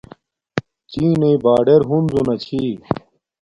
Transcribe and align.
چینݵ 0.91 1.31
باڑر 1.43 1.81
ہنزو 1.89 2.21
نا 2.27 2.35
چھی 2.43 2.63